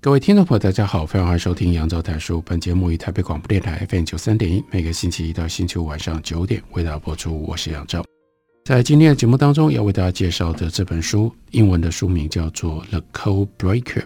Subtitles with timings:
[0.00, 2.40] 各位听众朋友，大家好，非常欢迎收听杨照谈书。
[2.42, 7.42] 本节目于台北广播电台 FM 九三点一，每个星期一到星期五晚上九点为大家播出。
[7.42, 8.04] 我是杨照。
[8.64, 14.02] 在今天的节目当中，要为大家介绍的这本书，英文的书名叫做《The Code Breaker》，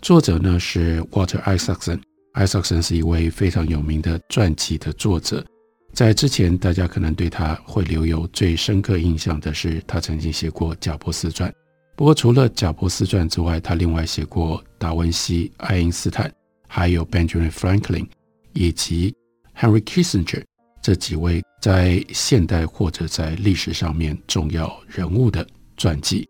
[0.00, 2.00] 作者呢是 Walter Isaacson。
[2.32, 5.44] Isaacson 是一位非常有名的传记的作者。
[5.92, 11.50] 在之前，大家可能对他会留有最深刻印象的是，他曾经写过《贾伯斯传》。
[11.98, 16.32] 不过，除了《贾伯斯传》之外，他另外写过达文西、爱因斯坦，
[16.68, 18.06] 还有 Benjamin Franklin
[18.52, 19.12] 以及
[19.58, 20.44] Henry Kissinger
[20.80, 25.44] 这几位在现代或者在历史上面重要人物的
[25.76, 26.24] 传记。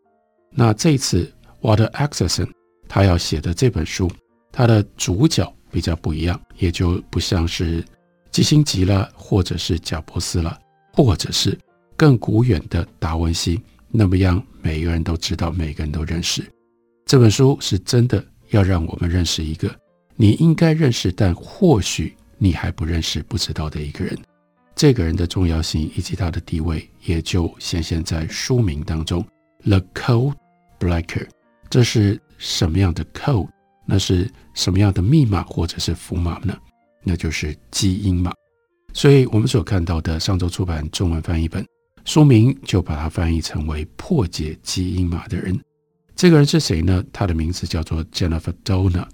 [0.51, 1.31] 那这次
[1.61, 2.49] ，Walter Isaacson
[2.89, 4.11] 他要写的这本书，
[4.51, 7.85] 他的主角比较不一样，也就不像是
[8.31, 10.59] 基辛格了，或者是贾伯斯了，
[10.95, 11.59] 或者是
[11.95, 13.61] 更古远的达文西。
[13.91, 16.45] 那么样，每个人都知道，每个人都认识。
[17.07, 19.75] 这本书是真的要让我们认识一个
[20.15, 24.17] 你应该认识，但或许你还不认识、不知道的一个人。
[24.75, 29.25] 这个人的重要性以及他的地位，也就显现在书名当中。
[29.65, 30.35] The Code
[30.79, 31.27] Breaker，
[31.69, 33.49] 这是什么样的 code？
[33.87, 36.57] 那是什么样的密码或者是符码呢？
[37.03, 38.33] 那就是基因码。
[38.93, 41.65] 所以我们所看到的上周出版中文翻译本。
[42.05, 45.59] 书名就把它翻译成为“破解基因码的人”。
[46.17, 47.05] 这个人是谁呢？
[47.13, 49.07] 他的名字叫做 Jennifer Doudna。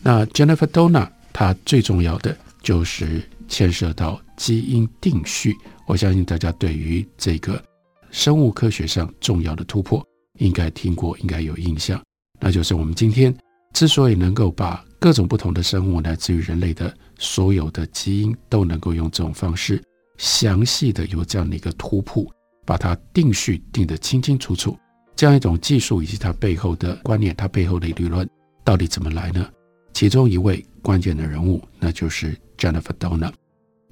[0.00, 5.54] 那 Jennifer Doudna，他最重要的就是牵涉到基因定序。
[5.86, 7.62] 我相信大家对于这个
[8.10, 10.06] 生物科学上重要的突破，
[10.38, 12.00] 应该听过，应该有印象。
[12.38, 13.34] 那就是我们今天
[13.72, 19.82] 之所以能够把各种不同的生物，乃至于人类的所有的基因，都能够用这种方式。
[20.16, 22.30] 详细的有这样的一个图谱，
[22.64, 24.78] 把它定序定得清清楚楚。
[25.16, 28.28] 这样一种技术以及它背后的观念，它背后的理论
[28.64, 29.48] 到底怎么来呢？
[29.92, 33.32] 其中一位关键的人物，那就是 Jennifer Doudna。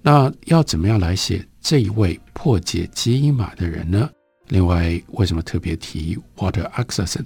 [0.03, 4.10] 那要怎么样来写这一位破解基因码的人呢？
[4.49, 7.25] 另外，为什么特别提 Walter Isaacson？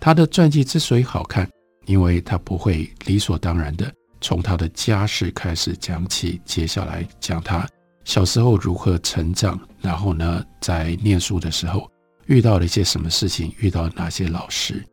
[0.00, 1.48] 他的传记之所以好看，
[1.86, 7.64] 因为他不会理所当然的从他的家世开始讲起，接下来讲他。
[8.04, 9.58] 小时候如何成长？
[9.80, 11.90] 然后呢，在念书的时候
[12.26, 13.52] 遇到了一些什么事情？
[13.58, 14.84] 遇到哪些老师？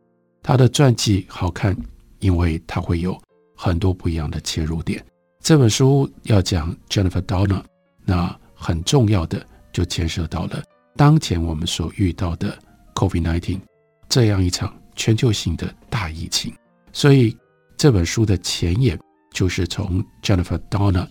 [0.42, 1.76] 他的传记好看，
[2.20, 3.18] 因为他会有
[3.56, 5.04] 很多不一样的切入点。
[5.40, 7.62] 这本书要讲 Jennifer Doudna，
[8.04, 10.62] 那很重要的就牵涉到了
[10.96, 12.58] 当前我们所遇到的
[12.94, 13.60] COVID-19
[14.08, 16.54] 这样一场全球性的大疫情。
[16.92, 17.36] 所以
[17.76, 18.98] 这本书的前言
[19.32, 21.08] 就是从 Jennifer Doudna。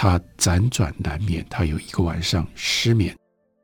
[0.00, 3.12] 他辗转难眠，他有一个晚上失眠，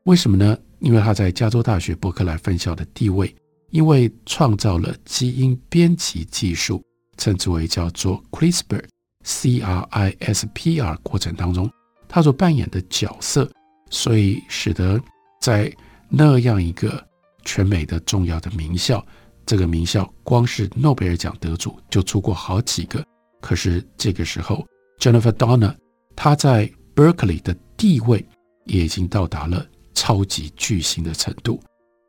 [0.06, 0.58] 为什么呢？
[0.80, 3.32] 因为他在加州大学伯克莱分校的地位，
[3.70, 6.82] 因为创造了基因编辑技术，
[7.16, 11.70] 称之为叫做 CRISPR（C-R-I-S-P-R） 过程当中，
[12.08, 13.48] 他所扮演的角色，
[13.88, 15.00] 所以使得
[15.40, 15.72] 在
[16.08, 17.00] 那样一个
[17.44, 19.06] 全美的重要的名校，
[19.46, 23.06] 这个名校光是诺贝尔奖得主就出过好几个，
[23.40, 24.66] 可是这个时候
[24.98, 25.76] ，Jennifer Doudna。
[26.16, 28.25] 他在 Berkeley 的地位
[28.64, 31.60] 也已经到达了超级巨星的程度。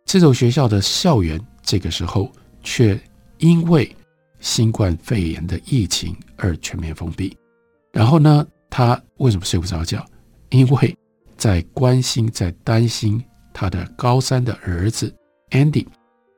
[0.05, 2.99] 这所学校的校园这个时候却
[3.39, 3.95] 因为
[4.39, 7.35] 新冠肺炎的疫情而全面封闭。
[7.91, 10.05] 然后呢，他为什么睡不着觉？
[10.49, 10.95] 因为
[11.35, 13.23] 在关心、在担心
[13.53, 15.13] 他的高三的儿子
[15.49, 15.87] Andy。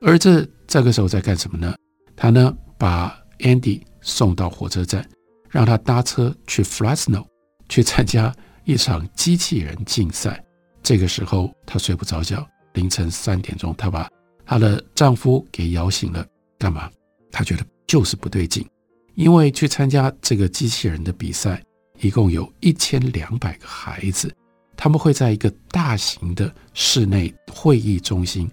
[0.02, 1.76] 儿子这个时候在干什么呢？
[2.16, 5.08] 他呢把 Andy 送到火车站，
[5.50, 7.26] 让他搭车去 Fresno。
[7.70, 8.34] 去参加
[8.64, 10.44] 一场机器人竞赛，
[10.82, 12.48] 这个时候她睡不着觉。
[12.74, 14.10] 凌晨三点钟，她把
[14.46, 16.26] 她的丈夫给摇醒了。
[16.60, 16.90] 干嘛？
[17.32, 18.68] 她觉得就是不对劲，
[19.16, 21.62] 因为去参加这个机器人的比赛，
[22.00, 24.32] 一共有一千两百个孩子，
[24.76, 28.50] 他们会在一个大型的室内会议中心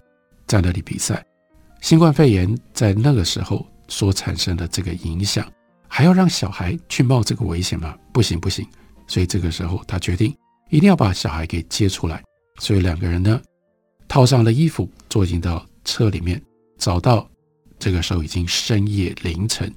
[0.46, 1.24] 在那里比赛。
[1.80, 5.46] 新冠肺炎在那个时候所产生的这个影响，
[5.86, 7.94] 还要让小孩去冒这个危险吗？
[8.12, 8.66] 不行，不行。
[9.06, 10.34] 所以这个时候，他决定
[10.70, 12.22] 一定要把小孩给接出来。
[12.60, 13.40] 所以两个人呢，
[14.08, 16.40] 套上了衣服，坐进到车里面
[16.78, 17.28] 找到，
[17.78, 19.72] 这个时候已经深夜凌晨，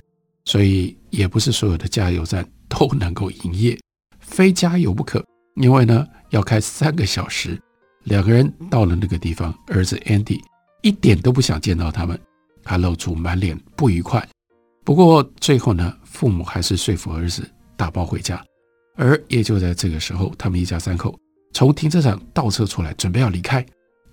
[0.46, 3.78] 所以也不是所有的加油站都能够营业，
[4.20, 5.24] 非加油不可。
[5.56, 7.60] 因为呢，要开三个小时。
[8.04, 10.40] 两个人到了那个地方，儿子 Andy
[10.82, 12.18] 一点都不想见到他们，
[12.64, 14.26] 他露出满脸不愉快。
[14.86, 18.42] 不过最后呢，父母还是说服儿子打包回家。
[18.98, 21.18] 而也就在这个时候，他们一家三口
[21.54, 23.66] 从停车场倒车出来，准备要离开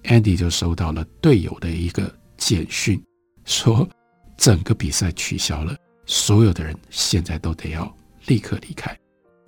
[0.05, 3.03] ，Andy 就收到了队友的一个简讯，
[3.45, 3.89] 说
[4.37, 5.75] 整个比赛取消了，
[6.07, 7.93] 所有的人现在都得要
[8.27, 8.97] 立刻离开。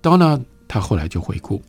[0.01, 1.61] Donna 他后来就回顾，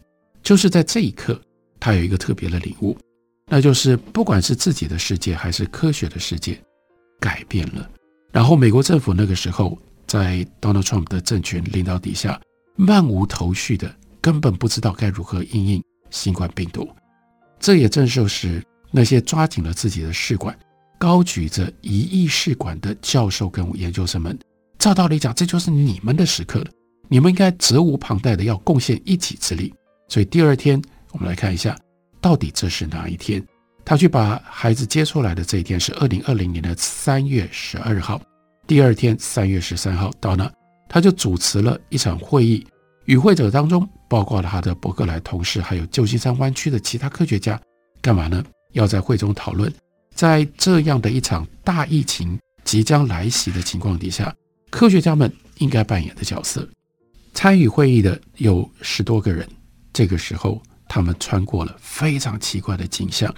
[0.42, 1.40] 就是在这一刻。
[1.80, 2.98] 他有一个特别的领悟，
[3.46, 6.60] 那就是不管是自己的世界还是科学的世界
[7.20, 7.88] 改变了。
[8.32, 12.40] 然后美国政府那个时候在 Donald Trump 的政权领导底下，
[12.78, 16.88] 漫无头绪的，根本不知道该如何应应新冠病毒。
[17.58, 20.56] 这也正就是那些抓紧了自己的试管，
[20.96, 24.38] 高举着一亿试管的教授跟研究生们，
[24.78, 26.70] 照道理讲，这就是你们的时刻了，
[27.08, 29.74] 你们应该责无旁贷的要贡献一己之力。
[30.08, 30.80] 所以第二天。
[31.12, 31.74] 我们来看一下，
[32.20, 33.42] 到底这是哪一天？
[33.82, 38.20] 他去把孩子接出来的这一天是二零二零年的三月十二号。
[38.66, 40.44] 第二天三月十三号到那，
[40.88, 42.66] 他就主持了一场会议，
[43.04, 47.60] 与会者当中包括了他的伯克莱同事，还有旧金山湾区的其他科学家。
[48.00, 48.42] 干嘛呢？
[48.72, 49.72] 要在会中讨论，
[50.14, 54.34] 在这样的一场大疫情即将来袭的情况底下，
[54.70, 56.68] 科学家们应该扮演的角色。
[57.34, 59.46] 参与会议的有十多个人，
[59.92, 60.60] 这个时候。
[60.90, 63.32] 他们穿过了非常奇怪的景象，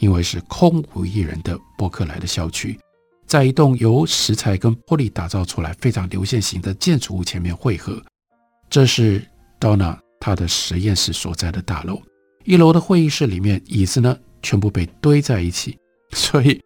[0.00, 2.76] 因为是空无一人的伯克莱的校区，
[3.26, 8.00] 在一栋由石材跟玻璃打造出来非常流线型的建筑物前面汇合。
[8.70, 9.20] 这是
[9.58, 12.00] Donna 他的实验室所在的大楼。
[12.44, 15.76] 一楼的会议室里面椅子呢全部被堆在一起，
[16.14, 16.62] 所以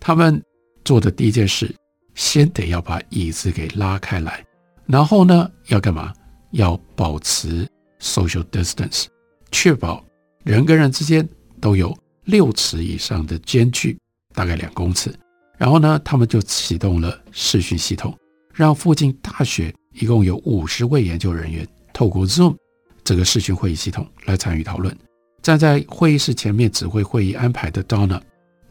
[0.00, 0.42] 他们
[0.84, 1.74] 做的第一件事，
[2.14, 4.42] 先得要把椅子给拉开来，
[4.86, 6.12] 然后呢要干嘛？
[6.52, 7.68] 要保持
[8.00, 9.04] social distance。
[9.50, 10.02] 确保
[10.44, 11.28] 人跟人之间
[11.60, 11.94] 都有
[12.24, 13.98] 六尺以上的间距，
[14.32, 15.14] 大概两公尺。
[15.58, 18.16] 然后呢，他们就启动了视讯系统，
[18.54, 22.56] 让附近大学一共有五十位研究人员透过 Zoom
[23.04, 24.96] 这个视讯会议系统来参与讨论。
[25.42, 28.20] 站在会议室前面指挥会议安排的 Donna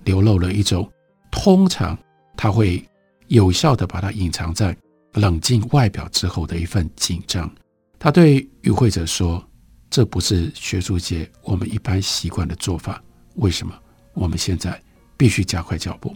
[0.06, 0.90] 流露了一种
[1.30, 1.98] 通常
[2.36, 2.84] 他会
[3.28, 4.76] 有效地把它隐藏在
[5.14, 7.54] 冷静外表之后的一份紧张。
[8.00, 9.44] 他对与会者说。
[9.90, 13.02] 这不是学术界我们一般习惯的做法。
[13.36, 13.74] 为什么？
[14.14, 14.78] 我们现在
[15.16, 16.14] 必须加快脚步。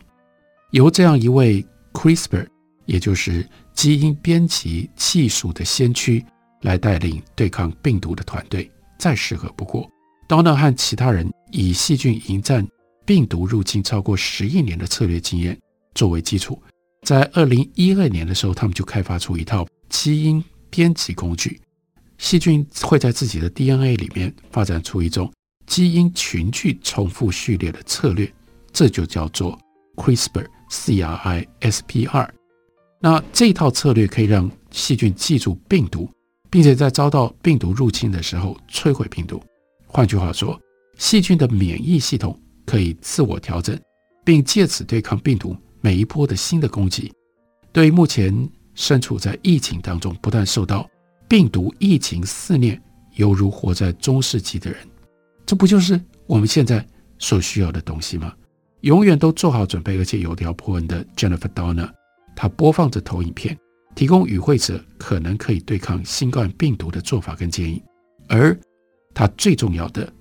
[0.72, 2.48] 由这样一位 CRISPR，
[2.86, 6.26] 也就是基因编辑技术的先驱，
[6.62, 9.90] 来带领对抗病毒的团队，再适合不过。
[10.30, 12.66] Donna 和其他人以细菌迎战
[13.06, 15.60] 病毒入侵超过十亿年的策略经验
[15.94, 16.58] 作为基础，
[17.06, 21.60] 在二零一二年的时候，他们就开发出一套基因编辑工具。
[22.18, 25.30] 细菌会在自己的 DNA 里面发展出一种
[25.66, 28.32] 基因群聚重复序列的策略，
[28.72, 29.60] 这就叫做
[29.98, 32.30] CRISPR CRISPR，。
[33.00, 36.10] 那这套策略可以让细菌记住病毒，
[36.50, 39.42] 并且在遭到病毒入侵的时候摧毁病毒。
[39.86, 40.58] 换句话说，
[40.98, 43.78] 细菌的免疫系统可以自我调整，
[44.24, 47.12] 并借此对抗病毒每一波的新的攻击。
[47.74, 50.90] 对于目前身处在疫情当中，不断受到
[51.28, 52.80] 病毒疫情肆虐，
[53.16, 54.80] 犹如活在中世纪的人，
[55.46, 56.86] 这不就是我们现在
[57.20, 58.34] 所需要的东西吗？
[58.82, 61.90] 永远都做好准备，而且有条不紊的 Jennifer Doudna，
[62.36, 63.58] 她播放着投影片，
[63.96, 67.82] 提供与会者可能可以对抗新冠病毒的做法跟建议。
[68.28, 68.58] 而
[69.14, 70.12] 他最重要的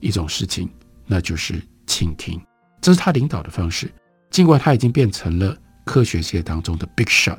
[0.00, 0.68] 一种事情，
[1.06, 2.40] 那就是倾听，
[2.80, 3.90] 这是他领导的方式。
[4.30, 7.38] 尽管他已经变成了科学界当中的 Big Shot。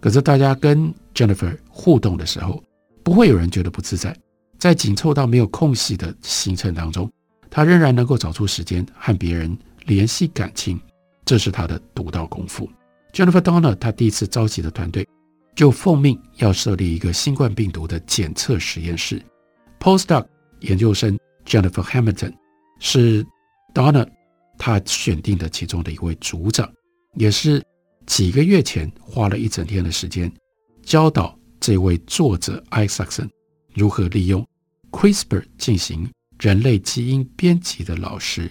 [0.00, 2.62] 可是大家跟 Jennifer 互动的时候，
[3.02, 4.16] 不会有人觉得不自在。
[4.58, 7.10] 在紧凑到没有空隙的行程当中，
[7.50, 10.78] 他仍然能够找出时间和别人联系感情，
[11.24, 12.68] 这是他的独到功夫。
[13.12, 15.08] Jennifer Doudna 他第一次召集的团队，
[15.54, 19.22] 就奉命要设立一个新冠病毒的检测实验室。
[19.80, 20.26] Postdoc
[20.60, 22.34] 研究生 Jennifer Hamilton
[22.80, 23.24] 是
[23.72, 24.06] Doudna
[24.58, 26.70] 他选定的其中的一位组长，
[27.14, 27.62] 也是。
[28.06, 30.32] 几个月前，花了一整天的时间
[30.84, 33.28] 教导这位作者 Isaacson
[33.74, 34.46] 如何利用
[34.92, 38.48] CRISPR 进行人类基因编辑的老师。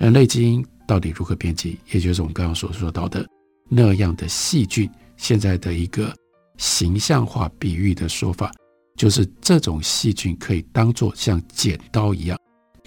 [0.00, 1.78] 人类基因到底如何编辑？
[1.92, 3.28] 也就是我们刚刚所说到的
[3.68, 4.90] 那样的细菌。
[5.18, 6.10] 现在的一个
[6.56, 8.50] 形象化比喻的说法，
[8.96, 12.38] 就是这种细菌可以当做像剪刀一样，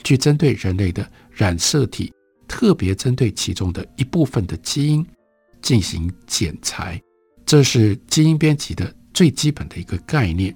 [0.04, 2.12] 去针对人类的染色体。
[2.48, 5.06] 特别针对其中的一部分的基因
[5.62, 7.00] 进行剪裁，
[7.46, 10.56] 这是基因编辑的最基本的一个概念。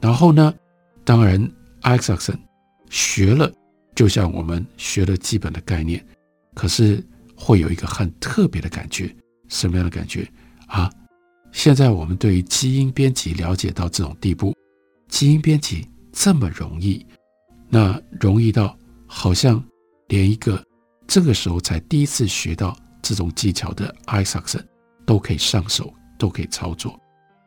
[0.00, 0.54] 然后呢，
[1.04, 2.38] 当然，Isaacson
[2.90, 3.52] 学了，
[3.96, 6.06] 就像我们学了基本的概念，
[6.54, 7.02] 可是
[7.34, 9.12] 会有一个很特别的感觉，
[9.48, 10.30] 什么样的感觉
[10.68, 10.88] 啊？
[11.50, 14.54] 现在我们对于基因编辑了解到这种地步，
[15.08, 17.04] 基因编辑这么容易，
[17.70, 19.64] 那容易到好像
[20.08, 20.62] 连一个
[21.06, 24.62] 这个时候才第一次学到这种技巧的 Isaacson
[25.06, 27.00] 都可以上手，都可以操作。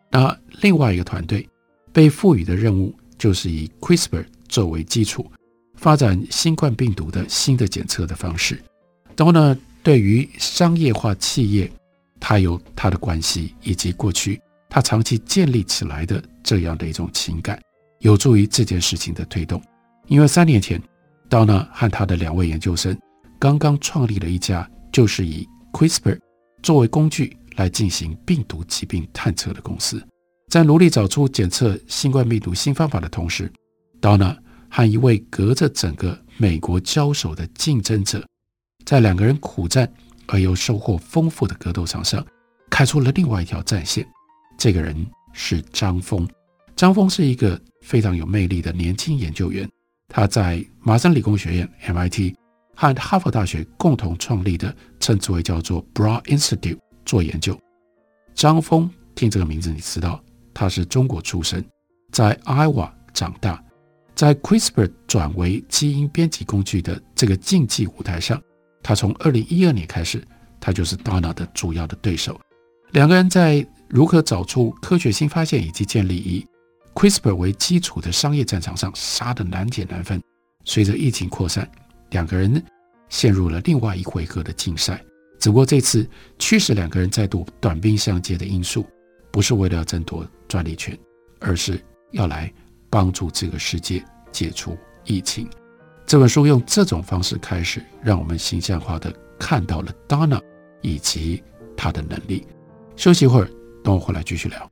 [0.09, 1.47] 那另外一个团队
[1.93, 5.31] 被赋予的任务就是以 CRISPR 作为基础，
[5.79, 8.61] 发展新冠病毒的新的检测的方式。
[9.15, 11.71] 然后呢，对于商业化企业，
[12.19, 17.59] 它有它的关系，以及过去它长期建立起来的这样的一种情感，
[17.99, 19.61] 有助于这件事情的推动。
[20.07, 20.81] 因为三年前
[21.29, 22.97] ，Donna 和他的两位研究生
[23.39, 26.19] 刚刚创立了一家，就是以 CRISPR
[26.61, 30.05] 作为工具来进行病毒疾病探测的公司。
[30.49, 33.51] 在努力找出检测新冠病毒新方法的同时
[34.01, 34.35] ，Donna
[34.69, 38.25] 和一位隔着整个美国交手的竞争者，
[38.85, 39.91] 在两个人苦战
[40.27, 42.25] 而又收获丰富的格斗场上，
[42.69, 44.07] 开出了另外一条战线。
[44.57, 46.27] 这个人是张峰。
[46.75, 49.69] 张峰是一个非常有魅力的年轻研究员。
[50.07, 52.33] 他在麻省理工学院 （MIT）
[52.75, 57.59] 和哈佛大学共同创立的，称之为叫做 Bra Institute 做研究。
[58.33, 60.23] 张峰，听这个名字，你知道
[60.53, 61.63] 他是中国出生，
[62.11, 63.63] 在 Iowa 长大，
[64.19, 68.37] 在 CRISPR 转为基因编辑工具的这个竞技舞台上，
[68.83, 70.21] 他从二零一二年开始，
[70.59, 72.37] 他就是 Donna 的主要的对手。
[72.91, 76.45] 两个人在如何找出科学新发现以及建立以
[76.95, 80.21] CRISPR 为基础的商业战场上杀得难解难分。
[80.65, 81.65] 随着疫情扩散，
[82.09, 82.61] 两个人
[83.07, 85.01] 陷入了另外一回合的竞赛。
[85.39, 86.05] 只不过这次
[86.37, 88.85] 驱使两个人再度短兵相接的因素，
[89.31, 90.99] 不是为了要争夺专利权，
[91.39, 92.51] 而是要来
[92.89, 95.49] 帮助这个世界解除疫情。
[96.05, 100.41] 这本书用这种方式开始，让我们形象化的看到了 Donna
[100.81, 101.43] 以及
[101.77, 102.47] 他的能力。
[102.95, 103.49] 休息一会儿，
[103.83, 104.71] 等我回来继续聊。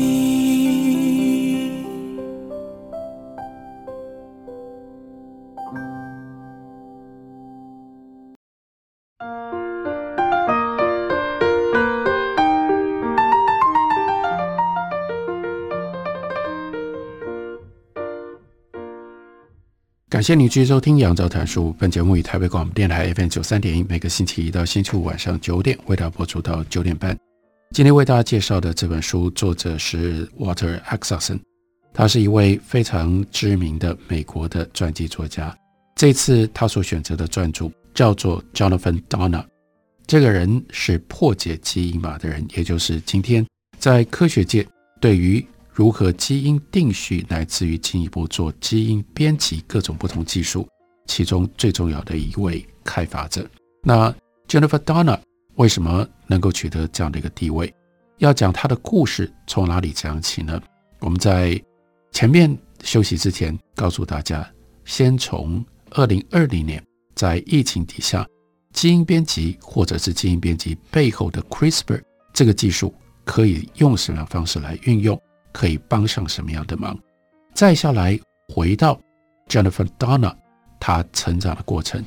[20.21, 21.69] 感谢你继续收听《杨照谈书》。
[21.79, 27.17] 本节目以台北广播电台 FM 九三点一，每个星期一到星期五晚上九点为大家播出到九点半。
[27.71, 31.39] 今天为大家介绍的这本书，作者是 Walter Isaacson，
[31.91, 35.57] 他是一位非常知名的美国的传记作家。
[35.95, 39.43] 这次他所选择的专著叫做 Jonathan Donna。
[40.05, 43.43] 这个人是破解基因码的人，也就是今天
[43.79, 44.67] 在科学界
[44.99, 45.43] 对于。
[45.73, 50.67] 如何基因定序，乃至于进一步做基因编辑，各种不同技术，
[51.07, 53.49] 其中最重要的一位开发者。
[53.83, 54.13] 那
[54.47, 55.19] Jennifer Doudna
[55.55, 57.73] 为什么能够取得这样的一个地位？
[58.17, 60.61] 要讲他的故事，从哪里讲起呢？
[60.99, 61.59] 我们在
[62.11, 64.47] 前面休息之前告诉大家，
[64.85, 66.83] 先从二零二零年
[67.15, 68.27] 在疫情底下
[68.73, 72.01] 基因编辑或者是基因编辑背后的 CRISPR
[72.33, 72.93] 这个技术
[73.25, 75.19] 可以用什么样方式来运用，
[75.51, 76.97] 可以帮上什么样的忙。
[77.53, 78.99] 再下来回到
[79.47, 80.35] Jennifer Donna
[80.79, 82.03] 她成长的过程，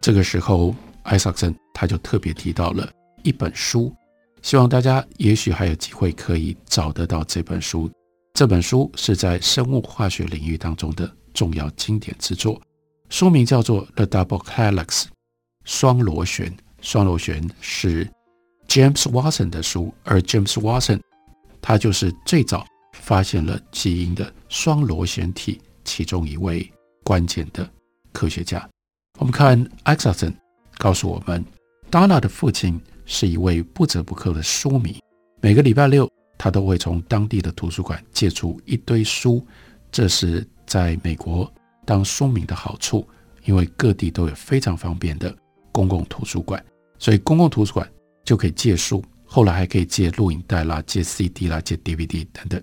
[0.00, 2.90] 这个时候艾萨克森他就特别提到了
[3.22, 3.94] 一本书，
[4.42, 7.90] 希望大家也许还有机会可以找得到这本书。
[8.34, 12.60] 这本书是在生物化学领域当中的重要经典之作，
[13.08, 14.86] 书名叫做《The Double Helix》
[15.64, 16.54] 双螺旋。
[16.80, 18.08] 双螺旋是
[18.68, 21.00] James Watson 的书，而 James Watson
[21.60, 22.64] 他就是最早
[23.08, 26.70] 发现了基因的双螺旋体其中一位
[27.02, 27.66] 关键的
[28.12, 28.68] 科学家。
[29.18, 30.34] 我们看 Isaacson
[30.76, 31.42] 告诉我们
[31.90, 35.00] ，Doudna 的父亲是一位不折不扣的书迷，
[35.40, 36.06] 每个礼拜六。
[36.36, 39.44] 他都会从当地的图书馆借出一堆书，
[39.90, 41.50] 这是在美国
[41.86, 43.08] 当书迷的好处，
[43.46, 45.34] 因为各地都有非常方便的
[45.72, 46.62] 公共图书馆，
[46.98, 47.90] 所以公共图书馆
[48.22, 52.60] 就可以借书，后来还可以借录影带啦、借 CD 啦、借 DVD 等等。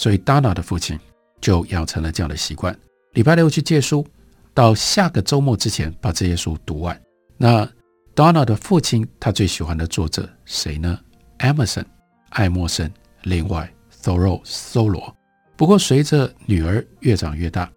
[0.00, 0.98] 所以 Donna 的父亲
[1.42, 2.74] 就养成了这样的习惯：
[3.12, 4.06] 礼拜六去借书，
[4.54, 6.98] 到下个周末之前把这些书读完。
[7.36, 7.68] 那
[8.14, 10.98] Donna 的父亲他最喜欢的作者谁呢
[11.40, 11.84] ？Emerson，
[12.30, 12.90] 爱默生。
[13.24, 13.70] 另外
[14.02, 15.14] ，Thoreau 梭罗。
[15.54, 17.70] 不过，随着女儿越长越大，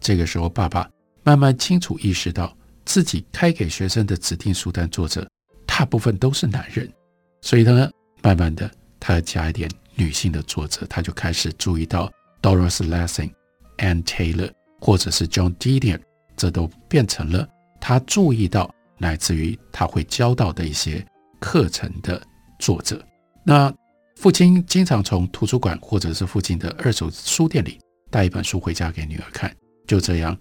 [0.00, 0.90] 这个时候，爸爸
[1.22, 2.52] 慢慢清楚意识到，
[2.84, 5.24] 自己开给学生的指定书单作者
[5.64, 6.92] 大部分都是男人，
[7.40, 7.88] 所以呢，
[8.20, 8.68] 慢慢的，
[8.98, 13.32] 他要加一点女性的作者，他就开始注意到 Doris Lessing、
[13.78, 14.50] Ann Taylor
[14.80, 16.00] 或者是 John Didion，
[16.36, 17.46] 这都变成了
[17.80, 21.04] 他注意到乃至于他会教到的一些
[21.40, 22.22] 课程的
[22.58, 23.04] 作者。
[23.44, 23.74] 那
[24.16, 27.78] 父亲经常从图书馆或者是附近的二手书店里
[28.10, 29.54] 带一本书回家给女儿看。
[29.86, 30.36] 就这样，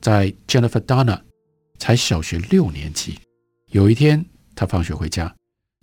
[0.00, 1.20] 在 Jennifer Donna
[1.78, 3.18] 才小学六年级，
[3.70, 5.34] 有一天她放学回家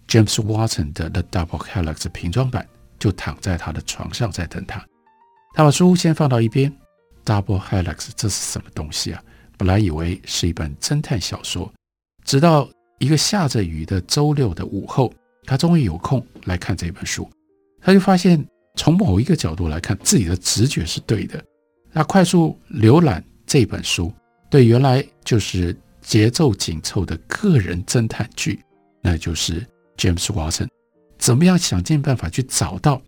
[0.08, 2.68] ，James Watson 的《The Double Helix》平装版
[3.00, 4.86] 就躺在他的床上在等他。
[5.54, 6.72] 他把书先放到一边，
[7.26, 9.24] 《Double Helix》这是什么东西啊？
[9.58, 11.72] 本来以为是一本侦探小说，
[12.26, 15.14] 直到一个下着雨的周六的午后。
[15.46, 17.28] 他终于有空来看这本书，
[17.82, 21.44] 他就发现从某一个角度来看，自己的直觉是对的。
[21.92, 24.14] 他快速浏览这本书，
[24.48, 28.62] 对，原来就是节奏紧凑的个人侦探剧，
[29.02, 29.66] 那就是
[29.98, 30.68] James Watson
[31.20, 33.00] 怎么样想尽办法去找到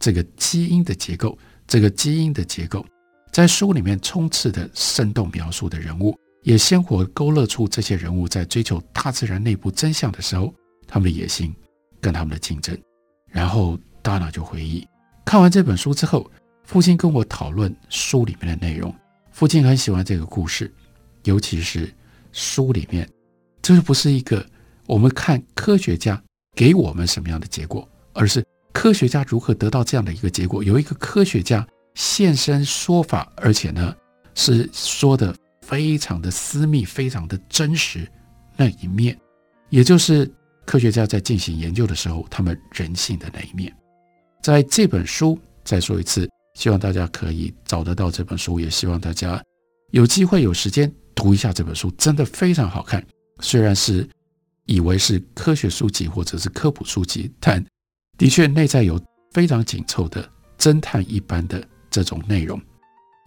[0.00, 2.84] 这个基因的结构，这个基因的结构
[3.30, 10.52] 在书里面充斥的生动描述的人物，也鲜活勾勒出这些人物在追求大自然内部真相的时候，
[10.88, 11.54] 他们的野心。
[12.00, 12.80] 跟他们的竞争，
[13.26, 14.86] 然后大脑就回忆，
[15.24, 16.30] 看完这本书之后，
[16.62, 18.94] 父亲跟我讨论书里面的内容。
[19.32, 20.72] 父亲很喜欢这个故事，
[21.24, 21.92] 尤其是
[22.30, 23.04] 书里面，
[23.60, 24.46] 这不是一个
[24.86, 26.22] 我们看科学家
[26.58, 30.64] 给我们什么样的结果，而是科学家如何得到这样的一个结果。
[30.64, 33.94] 有一个科学家现身说法，而且呢
[34.34, 38.10] 是说的非常的私密，非常的真实
[38.56, 39.16] 那一面，
[39.70, 40.28] 也就是。
[40.66, 43.74] 科学家在进行研究的时候，他们人性的那一面，
[44.42, 49.42] 在这本书再说一次，希望大家可以找得到这本书，也希望大家
[49.92, 53.02] 有机会有时间读一下这本书，真的非常好看。
[53.40, 54.06] 虽然是
[54.68, 57.64] 以为是科学书籍或者是科普书籍，但
[58.18, 59.00] 的确内在有
[59.32, 62.60] 非常紧凑的侦探一般的这种内容。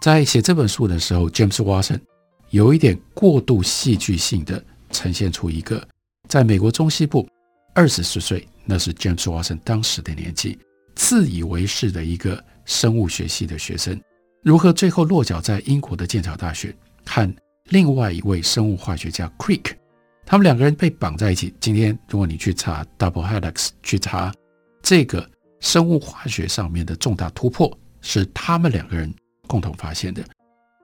[0.01, 1.99] 在写这本书的时候，James Watson
[2.51, 5.85] 有一点过度戏剧性的呈现出一个。
[6.27, 7.27] 在美国中西部，
[7.73, 10.59] 二十四岁，那是 James Watson 当时的年纪，
[10.95, 13.99] 自以为是的一个生物学系的学生，
[14.43, 19.73] 如何最后落脚在英国的剑桥大学，和另外一位生物化学家 Crick，
[20.31, 21.53] 他们两个人被绑在一起。
[21.59, 24.33] 今天，如果你去查 Double Helix，去查
[24.81, 29.13] 这个生物化学上面的重大突破，是他们两个人
[29.45, 30.23] 共同发现的。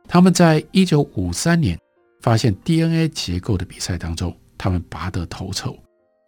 [0.05, 1.79] 他们在一九五三年
[2.19, 4.37] 发现 DNA 结构的比赛当中。
[4.57, 5.77] 他们拔得头筹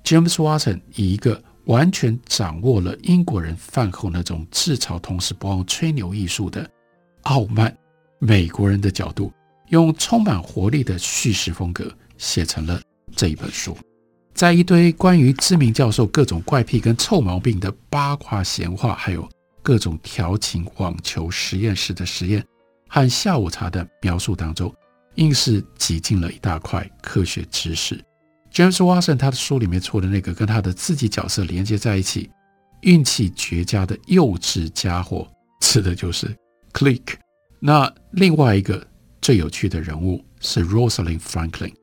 [0.05, 6.69] ，James Watson 以一个完全掌握了英国人饭后那种自嘲，同时不忘吹牛艺术的
[7.23, 7.75] 傲慢
[8.17, 9.33] 美国人的角度，
[9.69, 12.79] 用充满活力的叙事风格写成了
[13.15, 13.77] 这一本书。
[14.33, 19.27] 在一堆关于知名教授各种怪癖跟臭毛病的八卦闲话，还有
[19.61, 22.45] 各种调情网球实验室的实验
[22.87, 24.73] 和下午茶的描述当中，
[25.15, 28.01] 硬是挤进了一大块科学知识。
[28.53, 32.29] James Watson 他的书里面出的那个跟他的自己角色连接在一起，
[32.81, 35.27] 运气绝佳的幼稚家伙，
[35.59, 36.33] 指的就是
[36.71, 37.15] Crick。
[37.59, 38.87] 那另外一个
[39.21, 41.73] 最有趣的人物是 Rosalind Franklin。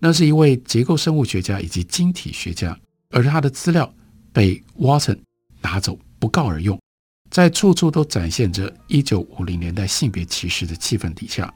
[0.00, 2.78] 那是一位结构生物学家以及晶体学家，
[3.10, 3.92] 而他的资料
[4.32, 5.18] 被 Watson
[5.60, 6.80] 拿走不告而用，
[7.30, 11.52] 在处处都展现着一九五零年代性别歧视的气氛底下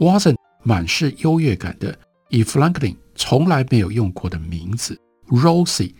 [0.00, 1.98] ，Watson 满是优越感的
[2.28, 4.98] 以 Franklin 从来没有用过的名字
[5.28, 5.94] Rosie，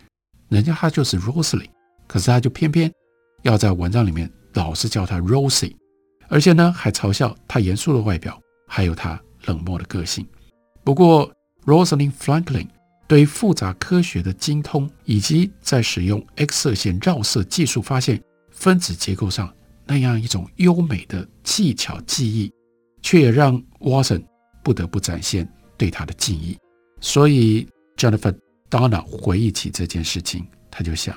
[0.48, 1.70] 人家他就是 Rosalie，
[2.06, 2.92] 可是他就偏偏
[3.42, 5.74] 要在文章里面老是叫他 Rosie，
[6.28, 10.26] 而且呢还嘲笑他严肃的外表，还有他冷漠的个性。
[10.84, 11.30] 不过
[11.68, 12.66] ，Rosalind Franklin
[13.06, 18.18] 对复杂科学的精通，以及在使用 X 射线绕射技术发现
[18.50, 19.52] 分子结构上
[19.86, 22.50] 那样一种优美的技巧技艺，
[23.02, 24.24] 却也让 Watson
[24.62, 26.56] 不得不展现对他的敬意。
[27.02, 28.34] 所以，Jennifer
[28.70, 31.14] Doudna 回忆起这件事情，他就想：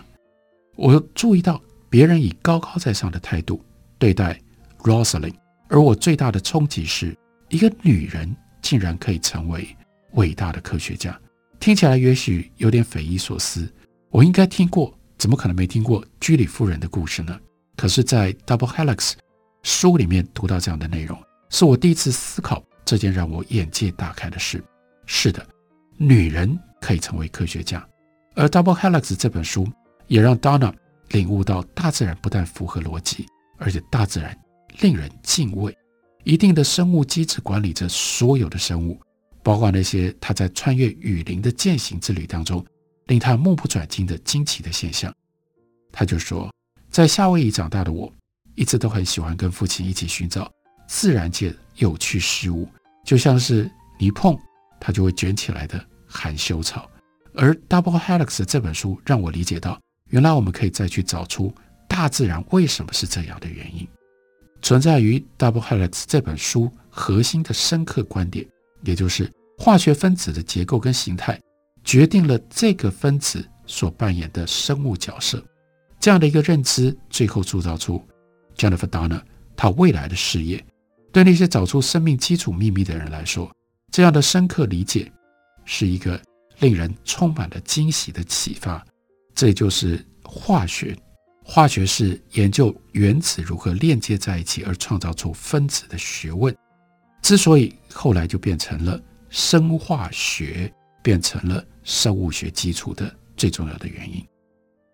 [0.76, 3.64] 我注意到别人以高高在上的态度
[3.98, 4.38] 对待
[4.80, 5.36] Rosalind，
[5.70, 9.66] 而我最大的冲击是一个女人竟然可以成为。
[10.13, 11.19] 伟大的科学家，
[11.60, 13.71] 听起来也许有点匪夷所思。
[14.10, 17.39] 我应该听过，怎么可能没听过居里夫人的故事呢？
[17.78, 18.95] 可是，在《Double Helix》
[19.63, 21.17] 书里面读到这样的内容，
[21.50, 24.63] 是我第一次思考这件让我眼界大开的事。
[25.06, 25.45] 是的，
[25.97, 27.88] 女人可以成为科学家，
[28.36, 29.67] 而《Double Helix》这本书
[30.08, 30.74] 也让 Donna
[31.10, 33.26] 领悟到，大自然不但符合逻辑，
[33.58, 34.38] 而且大自然
[34.82, 35.76] 令人敬畏。
[36.24, 39.00] 一定的生物机制管理着所有的生物。
[39.44, 42.66] 包括那些他在穿越雨林的践行之旅当中，
[43.08, 45.14] 令他目不转睛的惊奇的现象。
[45.92, 46.54] 他就说，
[46.90, 48.12] 在夏威夷长大的我，
[48.56, 50.52] 一直都很喜欢跟父亲一起寻找
[50.88, 52.68] 自然界有趣事物，
[53.04, 54.38] 就像是你碰
[54.80, 56.90] 它就会卷起来的含羞草。
[57.34, 61.54] 而 Double Helix 这本书让我理解到，原来我们可以再去找出
[61.88, 63.88] 大自然为什么是这样的原因。
[64.62, 68.46] 存在于 Double Helix 这本书核心的深刻观点。
[68.84, 71.39] 也就是化学分子的结构跟形态，
[71.84, 75.44] 决定了这个分子所扮演的生物角色。
[76.00, 78.04] 这样的一个认知，最后铸造出
[78.56, 79.22] Jennifer Doudna
[79.56, 80.63] 他未来的事业。
[81.12, 83.52] 对那些找出生命基础秘密的人来说，
[83.91, 85.12] 这样的深刻理解
[85.65, 86.20] 是一个
[86.60, 88.84] 令人充满了惊喜的启发。
[89.36, 90.98] 这就是化学，
[91.44, 96.56] 化学是研究原子如何链接在一起而创造出分子的学问。
[97.22, 100.72] 之所以后来就变成了生化学，
[101.04, 104.26] 变成了生物学基础的最重要的原因。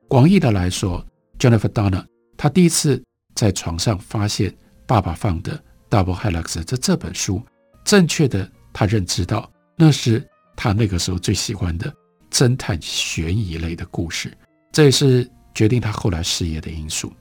[0.08, 1.06] 广义的来说
[1.40, 2.06] ，Jennifer Doudna
[2.38, 3.02] 她第一次
[3.34, 5.58] 在床上发现爸爸放的
[5.90, 7.42] 《Double Helix》这这本书，
[7.84, 11.94] 正确的她认知到那是她那个时候最喜欢的
[12.30, 14.32] 侦探悬疑类的故事，
[14.72, 17.12] 这也是决定她后来事业的因素。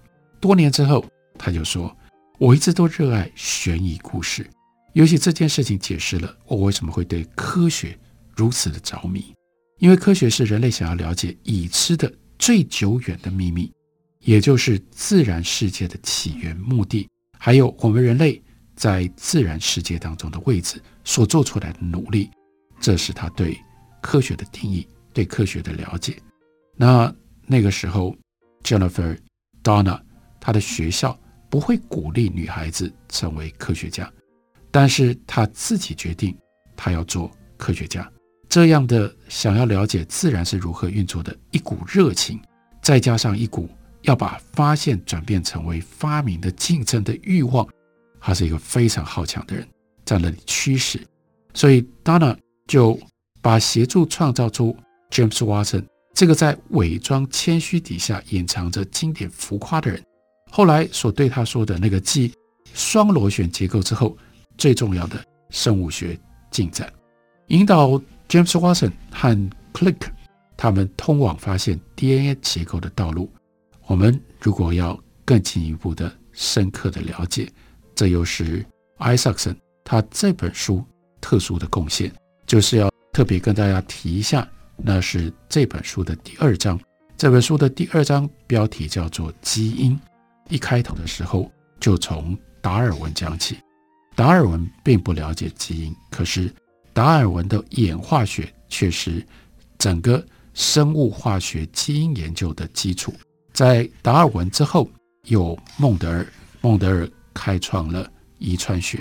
[0.41, 1.05] 多年之后，
[1.39, 1.97] 她就说
[2.39, 4.49] ：“我一直都热爱悬疑故事。”
[4.97, 7.99] 尤其这件事情解释了我为什么会对科学
[8.35, 9.35] 如此的着迷，
[9.79, 13.71] 因为科学是人类想要了解已知的最久远的秘密，
[14.21, 17.07] 也就是自然世界的起源、目的，
[17.39, 18.43] 还有我们人类
[18.75, 22.31] 在自然世界当中的位置所做出来的努力，
[22.81, 23.55] 这是他对
[24.01, 26.17] 科学的定义，对科学的了解。
[26.75, 27.15] 那
[27.47, 28.17] 那个时候
[28.63, 29.15] ，Jennifer
[29.63, 30.01] Doudna
[30.41, 31.19] 她的学校
[31.51, 34.11] 不会鼓励女孩子成为科学家。
[34.77, 36.37] 但是他自己决定，
[36.77, 38.07] 他要做科学家。
[38.47, 42.39] 这样的想要了解自然是如何运作的一股热情，
[42.83, 43.71] 再加上一股
[44.03, 47.67] 要把发现转变成为发明的竞争的欲望，
[48.21, 49.67] 他是一个非常好强的人，
[50.05, 51.01] 在那里驱使。
[51.55, 52.37] 所以 Doudna
[52.67, 53.01] 就
[53.41, 54.77] 把协助创造出
[55.11, 60.05] James Watson 这个在伪装谦虚底下隐藏着经典浮夸的人，
[60.51, 62.31] 后来所对他说的那个继
[62.75, 64.15] 双螺旋结构之后。
[64.57, 66.19] 最重要的生物学
[66.51, 66.93] 进展，
[67.49, 69.97] 引导 James Watson 和 Crick
[70.57, 73.31] 他们通往发现 DNA 结构的道路。
[73.87, 77.49] 我们如果要更进一步的深刻的了解，
[77.95, 78.65] 这又是
[78.99, 80.85] Isaacson 他这本书
[81.21, 82.13] 特殊的贡献，
[82.47, 86.79] 就是要特别跟大家提一下，那是这本书的第二章。
[87.17, 89.99] 这本书的第二章标题叫做“基因”，
[90.51, 93.57] 一开头的时候就从达尔文讲起。
[94.17, 96.51] 达尔文并不了解基因，可是
[96.95, 99.25] 达尔文的演化学却是
[99.77, 100.25] 整个
[100.55, 103.13] 生物化学基因研究的基础。
[103.53, 104.89] 在达尔文之后，
[105.25, 106.27] 有孟德尔，
[106.63, 108.99] 孟德尔开创了遗传学，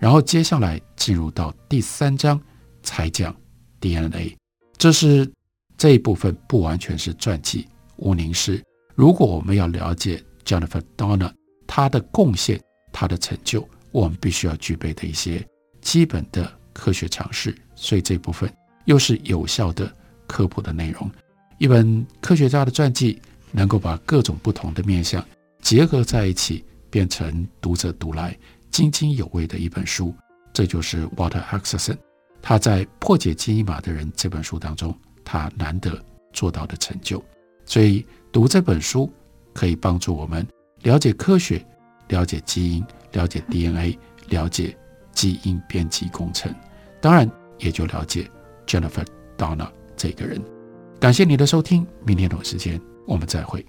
[0.00, 2.40] 然后接下来进入到第三章
[2.82, 3.34] 才讲
[3.80, 4.36] DNA。
[4.76, 5.30] 这是
[5.78, 8.60] 这一部分不完全是传记，无宁是。
[8.96, 11.32] 如果我们要了解 Jennifer Doudna
[11.68, 12.60] 他的贡献，
[12.92, 13.66] 他的成就。
[13.96, 15.42] 我们必须要具备的一些
[15.80, 18.52] 基本的科学常识，所以这部分
[18.84, 19.90] 又是有效的
[20.26, 21.10] 科普的内容。
[21.56, 23.18] 一本科学家的传记，
[23.52, 25.24] 能够把各种不同的面向
[25.62, 28.36] 结合在一起，变成读者读来
[28.70, 30.14] 津津有味的一本书。
[30.52, 31.96] 这就是 Walter Isaacson
[32.42, 35.98] 他在《破解基因码的人》这本书当中，他难得
[36.34, 37.24] 做到的成就。
[37.64, 39.10] 所以读这本书
[39.54, 40.46] 可以帮助我们
[40.82, 41.64] 了解科学，
[42.08, 42.84] 了解基因，
[43.16, 43.98] 了解 DNA，
[44.28, 44.76] 了解
[45.12, 46.54] 基因编辑工程。
[47.00, 48.30] 当然，也就了解
[48.66, 49.06] Jennifer
[49.38, 50.38] Donna 这个人。
[51.00, 53.64] 感谢你的收听，明天同时间我们再会。